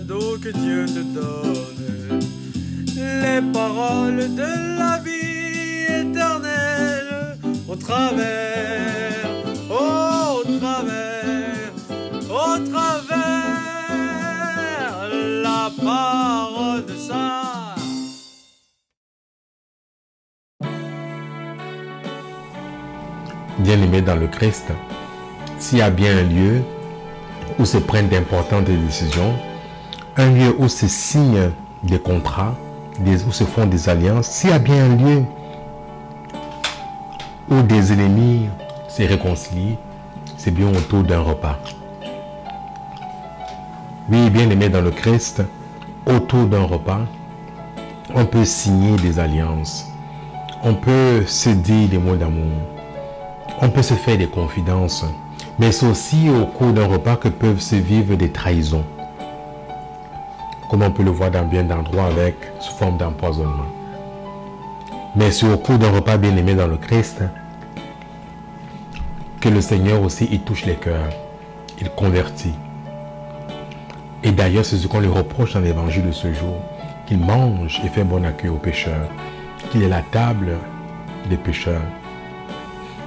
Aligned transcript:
donne 0.00 0.40
les 2.94 3.42
paroles 3.52 4.34
de 4.34 4.78
la 4.78 4.98
vie 4.98 5.84
éternelle 6.02 7.36
au 7.68 7.76
travers, 7.76 9.28
au 9.70 10.42
travers, 10.58 11.72
au 12.30 12.58
travers 12.70 13.10
la 15.42 15.70
parole 15.84 16.86
de 16.86 16.94
ça. 16.94 17.74
Bien-aimé 23.58 24.00
dans 24.02 24.16
le 24.16 24.28
Christ, 24.28 24.66
s'il 25.58 25.78
y 25.78 25.82
a 25.82 25.90
bien 25.90 26.16
un 26.16 26.22
lieu 26.22 26.62
où 27.58 27.64
se 27.64 27.78
prennent 27.78 28.08
d'importantes 28.08 28.64
décisions, 28.64 29.34
un 30.18 30.30
lieu 30.32 30.54
où 30.58 30.68
se 30.68 30.88
signent 30.88 31.52
des 31.84 32.00
contrats, 32.00 32.54
où 33.00 33.32
se 33.32 33.44
font 33.44 33.66
des 33.66 33.88
alliances, 33.88 34.26
s'il 34.26 34.50
y 34.50 34.52
a 34.52 34.58
bien 34.58 34.84
un 34.84 34.96
lieu 34.96 35.22
où 37.48 37.62
des 37.62 37.92
ennemis 37.92 38.48
se 38.88 39.04
réconcilient, 39.04 39.78
c'est 40.36 40.50
bien 40.50 40.68
autour 40.68 41.04
d'un 41.04 41.20
repas. 41.20 41.56
Oui, 44.10 44.28
bien 44.30 44.50
aimé 44.50 44.68
dans 44.68 44.80
le 44.80 44.90
Christ, 44.90 45.42
autour 46.04 46.46
d'un 46.46 46.64
repas, 46.64 47.02
on 48.12 48.24
peut 48.26 48.44
signer 48.44 48.96
des 48.96 49.20
alliances. 49.20 49.86
On 50.64 50.74
peut 50.74 51.24
se 51.26 51.50
dire 51.50 51.88
des 51.88 51.98
mots 51.98 52.16
d'amour. 52.16 52.52
On 53.60 53.68
peut 53.68 53.82
se 53.82 53.94
faire 53.94 54.18
des 54.18 54.26
confidences. 54.26 55.04
Mais 55.60 55.70
c'est 55.70 55.86
aussi 55.86 56.28
au 56.28 56.46
cours 56.46 56.72
d'un 56.72 56.86
repas 56.86 57.14
que 57.14 57.28
peuvent 57.28 57.60
se 57.60 57.76
vivre 57.76 58.16
des 58.16 58.32
trahisons. 58.32 58.84
Comme 60.68 60.82
on 60.82 60.90
peut 60.90 61.02
le 61.02 61.10
voir 61.10 61.30
dans 61.30 61.44
bien 61.44 61.64
d'endroits 61.64 62.06
avec 62.06 62.36
sous 62.60 62.74
forme 62.74 62.98
d'empoisonnement. 62.98 63.66
Mais 65.16 65.30
c'est 65.30 65.50
au 65.50 65.56
cours 65.56 65.78
d'un 65.78 65.90
repas 65.90 66.16
bien 66.16 66.36
aimé 66.36 66.54
dans 66.54 66.66
le 66.66 66.76
Christ 66.76 67.22
que 69.40 69.48
le 69.48 69.60
Seigneur 69.60 70.02
aussi 70.02 70.28
il 70.30 70.40
touche 70.40 70.66
les 70.66 70.74
cœurs. 70.74 71.10
Il 71.80 71.90
convertit. 71.90 72.54
Et 74.24 74.32
d'ailleurs, 74.32 74.64
c'est 74.64 74.76
ce 74.76 74.88
qu'on 74.88 75.00
lui 75.00 75.08
reproche 75.08 75.54
dans 75.54 75.60
l'évangile 75.60 76.06
de 76.06 76.12
ce 76.12 76.32
jour, 76.32 76.56
qu'il 77.06 77.18
mange 77.18 77.80
et 77.84 77.88
fait 77.88 78.02
bon 78.02 78.24
accueil 78.24 78.50
aux 78.50 78.56
pécheurs, 78.56 79.08
qu'il 79.70 79.82
est 79.82 79.88
la 79.88 80.02
table 80.02 80.56
des 81.30 81.36
pécheurs. 81.36 81.82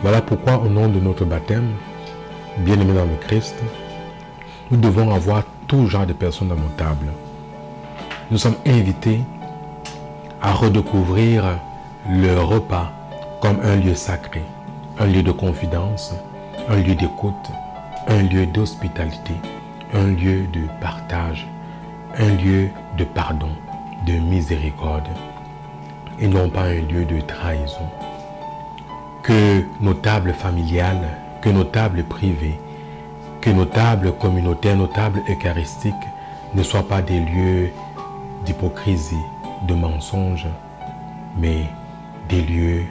Voilà 0.01 0.21
pourquoi 0.21 0.57
au 0.59 0.69
nom 0.69 0.87
de 0.87 0.99
notre 0.99 1.25
baptême, 1.25 1.73
bien-aimés 2.59 2.93
dans 2.93 3.05
le 3.05 3.17
Christ, 3.19 3.55
nous 4.71 4.77
devons 4.77 5.13
avoir 5.13 5.43
tout 5.67 5.85
genre 5.87 6.05
de 6.05 6.13
personnes 6.13 6.47
dans 6.47 6.55
nos 6.55 6.69
tables. 6.77 7.11
Nous 8.31 8.37
sommes 8.37 8.55
invités 8.65 9.19
à 10.41 10.53
redécouvrir 10.53 11.59
le 12.09 12.39
repas 12.39 12.89
comme 13.41 13.59
un 13.61 13.75
lieu 13.75 13.93
sacré, 13.93 14.41
un 14.97 15.07
lieu 15.07 15.21
de 15.21 15.33
confidence, 15.33 16.15
un 16.69 16.77
lieu 16.77 16.95
d'écoute, 16.95 17.51
un 18.07 18.23
lieu 18.23 18.45
d'hospitalité, 18.45 19.33
un 19.93 20.07
lieu 20.13 20.47
de 20.47 20.61
partage, 20.79 21.45
un 22.17 22.29
lieu 22.35 22.69
de 22.97 23.03
pardon, 23.03 23.49
de 24.07 24.13
miséricorde, 24.13 25.09
et 26.17 26.27
non 26.29 26.49
pas 26.49 26.63
un 26.63 26.81
lieu 26.89 27.03
de 27.03 27.19
trahison. 27.19 27.89
Que 29.23 29.61
nos 29.81 29.95
tables 29.95 30.33
familiales, 30.33 31.17
que 31.41 31.49
nos 31.49 31.65
tables 31.65 32.05
privées, 32.05 32.61
que 33.41 33.49
nos 33.49 33.65
tables 33.65 34.13
communautaires, 34.13 34.77
nos 34.77 34.87
tables 34.87 35.21
eucharistiques 35.29 36.07
ne 36.53 36.63
soient 36.63 36.87
pas 36.87 37.01
des 37.01 37.19
lieux 37.19 37.71
d'hypocrisie, 38.51 39.15
de 39.67 39.73
mensonges, 39.73 40.47
mais 41.37 41.63
des 42.27 42.41
lieux 42.41 42.83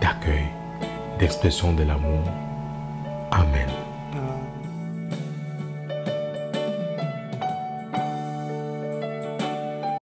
d'accueil, 0.00 0.48
d'expression 1.18 1.72
de 1.72 1.84
l'amour. 1.84 2.22
Amen. 3.30 3.77